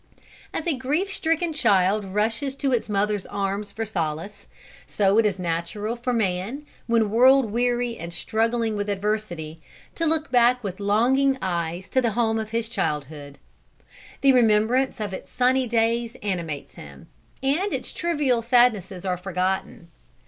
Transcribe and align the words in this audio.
As 0.51 0.65
a 0.65 0.73
grief 0.73 1.13
stricken 1.13 1.53
child 1.53 2.03
rushes 2.05 2.55
to 2.55 2.71
its 2.71 2.89
mother's 2.89 3.27
arms 3.27 3.71
for 3.71 3.85
solace, 3.85 4.47
so 4.87 5.19
it 5.19 5.27
is 5.27 5.37
natural 5.37 5.95
for 5.95 6.11
man, 6.11 6.65
when 6.87 7.11
world 7.11 7.51
weary 7.51 7.95
and 7.99 8.11
struggling 8.11 8.75
with 8.75 8.89
adversity, 8.89 9.61
to 9.93 10.07
look 10.07 10.31
back 10.31 10.63
with 10.63 10.79
longing 10.79 11.37
eyes 11.39 11.87
to 11.89 12.01
the 12.01 12.13
home 12.13 12.39
of 12.39 12.49
his 12.49 12.67
childhood. 12.67 13.37
The 14.21 14.33
remembrance 14.33 14.99
of 14.99 15.13
its 15.13 15.29
sunny 15.29 15.67
days 15.67 16.15
animates 16.23 16.73
him, 16.77 17.07
and 17.43 17.71
its 17.71 17.93
trivial 17.93 18.41
sadnesses 18.41 19.05
are 19.05 19.17
forgotten. 19.17 19.89